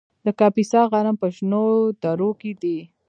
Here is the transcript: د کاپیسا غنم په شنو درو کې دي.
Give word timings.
د 0.25 0.27
کاپیسا 0.39 0.81
غنم 0.91 1.15
په 1.21 1.27
شنو 1.35 1.63
درو 2.01 2.31
کې 2.39 2.51
دي. 2.61 2.77